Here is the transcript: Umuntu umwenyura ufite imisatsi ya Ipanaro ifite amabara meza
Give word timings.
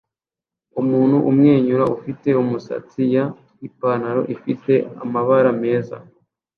Umuntu 0.81 1.17
umwenyura 1.29 1.83
ufite 1.95 2.27
imisatsi 2.43 3.01
ya 3.15 3.25
Ipanaro 3.67 4.21
ifite 4.35 4.73
amabara 5.03 5.49
meza 5.61 5.95